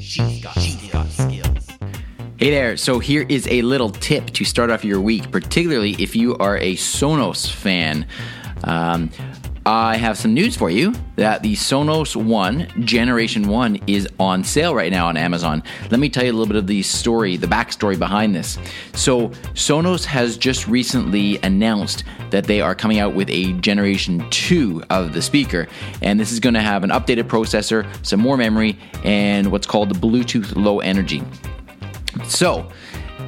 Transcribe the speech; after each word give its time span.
She's 0.00 0.42
got, 0.42 0.58
she's 0.58 0.90
got 0.90 1.06
skills. 1.10 1.68
Hey 2.38 2.50
there, 2.50 2.78
so 2.78 2.98
here 3.00 3.26
is 3.28 3.46
a 3.48 3.60
little 3.60 3.90
tip 3.90 4.30
to 4.30 4.44
start 4.46 4.70
off 4.70 4.82
your 4.82 4.98
week, 4.98 5.30
particularly 5.30 5.94
if 5.98 6.16
you 6.16 6.36
are 6.38 6.56
a 6.56 6.74
Sonos 6.76 7.50
fan. 7.50 8.06
Um, 8.64 9.10
I 9.66 9.98
have 9.98 10.16
some 10.16 10.32
news 10.32 10.56
for 10.56 10.70
you 10.70 10.94
that 11.16 11.42
the 11.42 11.54
Sonos 11.54 12.16
One 12.16 12.66
Generation 12.86 13.46
1 13.46 13.80
is 13.86 14.08
on 14.18 14.42
sale 14.42 14.74
right 14.74 14.90
now 14.90 15.06
on 15.06 15.18
Amazon. 15.18 15.62
Let 15.90 16.00
me 16.00 16.08
tell 16.08 16.24
you 16.24 16.30
a 16.30 16.32
little 16.32 16.46
bit 16.46 16.56
of 16.56 16.66
the 16.66 16.82
story, 16.82 17.36
the 17.36 17.46
backstory 17.46 17.98
behind 17.98 18.34
this. 18.34 18.58
So, 18.94 19.28
Sonos 19.54 20.06
has 20.06 20.38
just 20.38 20.66
recently 20.66 21.38
announced 21.42 22.04
that 22.30 22.44
they 22.44 22.62
are 22.62 22.74
coming 22.74 23.00
out 23.00 23.14
with 23.14 23.28
a 23.28 23.52
Generation 23.54 24.24
2 24.30 24.84
of 24.88 25.12
the 25.12 25.20
speaker, 25.20 25.68
and 26.00 26.18
this 26.18 26.32
is 26.32 26.40
going 26.40 26.54
to 26.54 26.62
have 26.62 26.82
an 26.82 26.90
updated 26.90 27.24
processor, 27.24 27.86
some 28.04 28.20
more 28.20 28.38
memory, 28.38 28.78
and 29.04 29.52
what's 29.52 29.66
called 29.66 29.90
the 29.90 29.98
Bluetooth 29.98 30.56
Low 30.56 30.80
Energy. 30.80 31.22
So, 32.26 32.70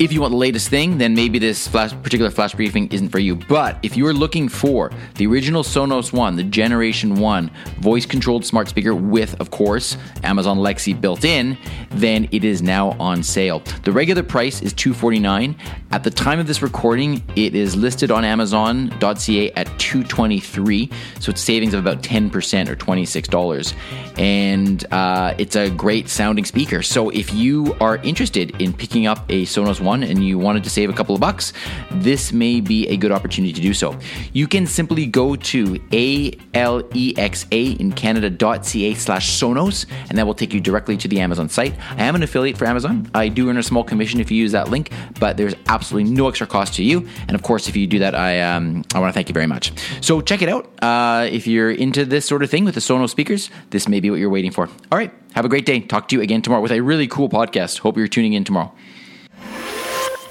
if 0.05 0.13
you 0.13 0.21
want 0.21 0.33
the 0.33 0.37
latest 0.37 0.69
thing, 0.69 0.99
then 0.99 1.15
maybe 1.15 1.39
this 1.39 1.69
flash, 1.69 1.93
particular 2.03 2.29
flash 2.29 2.55
briefing 2.55 2.89
isn't 2.89 3.11
for 3.11 3.21
you. 3.21 3.37
But 3.37 3.79
if 3.85 3.97
you 3.97 4.05
are 4.09 4.13
looking 4.13 4.49
for 4.49 4.91
the 5.15 5.29
original 5.29 5.63
Sonos 5.63 6.13
One, 6.13 6.35
the 6.35 6.43
Generation 6.43 7.15
One 7.15 7.53
voice 7.79 8.05
controlled 8.05 8.45
smart 8.45 8.69
speaker 8.69 8.97
with, 8.97 9.41
of 9.41 9.53
course, 9.53 9.97
Amazon 10.25 10.59
Alexa 10.59 10.95
built 10.95 11.25
in, 11.25 11.57
then 11.91 12.29
it 12.33 12.43
is 12.43 12.63
now 12.63 12.97
on 12.99 13.23
sale. 13.23 13.63
The 13.85 13.93
regular 13.93 14.25
price 14.25 14.61
is 14.61 14.73
249. 14.73 15.55
At 15.93 16.03
the 16.03 16.11
time 16.11 16.41
of 16.41 16.49
this 16.49 16.63
recording, 16.63 17.23
it 17.37 17.55
is 17.55 17.77
listed 17.77 18.11
on 18.11 18.25
Amazon.ca 18.25 19.53
at 19.53 19.67
223. 19.79 20.91
So 21.21 21.31
it's 21.31 21.41
savings 21.41 21.75
of 21.75 21.81
about 21.81 22.03
10% 22.03 22.69
or 22.69 22.75
$26. 22.75 23.75
And 24.19 24.85
uh, 24.93 25.35
it's 25.39 25.55
a 25.55 25.71
great 25.71 26.09
sounding 26.09 26.45
speaker. 26.45 26.83
So 26.83 27.11
if 27.11 27.33
you 27.33 27.77
are 27.81 27.99
interested 27.99 28.61
in 28.61 28.73
picking 28.73 29.07
up 29.07 29.25
a 29.29 29.45
Sonos 29.45 29.81
One 29.93 30.03
and 30.03 30.25
you 30.25 30.39
wanted 30.39 30.65
to 30.65 30.71
save 30.71 30.89
a 30.89 30.95
couple 30.95 31.15
of 31.15 31.21
bucks, 31.21 31.53
this 31.91 32.33
may 32.33 32.63
be 32.63 32.89
a 32.89 32.97
good 32.97 33.13
opportunity 33.13 33.53
to 33.53 33.61
do 33.61 33.75
so. 33.75 33.95
You 34.33 34.47
can 34.49 34.67
simply 34.67 35.05
go 35.05 35.37
to 35.37 35.79
alexa 35.93 37.47
in 37.83 37.93
Canada.ca 37.93 38.95
slash 38.95 39.39
Sonos, 39.39 39.85
and 40.09 40.17
that 40.17 40.27
will 40.27 40.35
take 40.35 40.55
you 40.55 40.61
directly 40.61 40.97
to 40.97 41.09
the 41.09 41.21
Amazon 41.21 41.51
site. 41.51 41.75
I 41.91 42.05
am 42.05 42.15
an 42.15 42.23
affiliate 42.23 42.57
for 42.57 42.65
Amazon. 42.65 43.11
I 43.15 43.29
do 43.29 43.51
earn 43.51 43.59
a 43.59 43.63
small 43.63 43.85
commission 43.85 44.19
if 44.19 44.31
you 44.31 44.39
use 44.39 44.53
that 44.53 44.71
link, 44.71 44.91
but 45.21 45.37
there's 45.37 45.55
absolutely 45.67 46.11
no 46.11 46.27
extra 46.27 46.47
cost 46.47 46.73
to 46.77 46.83
you. 46.83 47.07
And 47.29 47.35
of 47.35 47.43
course, 47.43 47.69
if 47.69 47.77
you 47.77 47.87
do 47.87 47.99
that, 47.99 48.15
I 48.15 48.41
um, 48.41 48.85
I 48.95 48.99
want 48.99 49.11
to 49.11 49.13
thank 49.13 49.29
you 49.29 49.35
very 49.35 49.47
much. 49.47 49.73
So 50.01 50.23
check 50.23 50.41
it 50.41 50.49
out. 50.49 50.73
Uh, 50.83 51.29
if 51.31 51.47
you're 51.47 51.71
into 51.71 52.07
this 52.07 52.25
sort 52.25 52.43
of 52.43 52.49
thing 52.51 52.65
with 52.65 52.77
the 52.77 52.81
Sonos 52.81 53.11
speakers, 53.11 53.51
this 53.69 53.87
may 53.89 54.01
be 54.01 54.09
what 54.09 54.21
you're 54.21 54.31
waiting 54.31 54.53
for. 54.53 54.71
All 54.91 54.99
right, 54.99 55.13
have 55.35 55.45
a 55.45 55.51
great 55.51 55.67
day. 55.67 55.81
Talk 55.81 56.09
to 56.09 56.17
you 56.17 56.23
again 56.23 56.41
tomorrow 56.41 56.63
with 56.63 56.73
a 56.73 56.81
really 56.81 57.09
cool 57.09 57.29
podcast. 57.29 57.81
Hope 57.81 57.99
you're 57.99 58.09
tuning 58.09 58.33
in 58.33 58.45
tomorrow. 58.45 58.73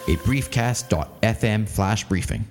A 0.07 0.15
briefcast.fm 0.17 1.69
flash 1.69 2.03
briefing. 2.05 2.47